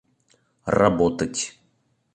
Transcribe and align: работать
работать 0.71 1.39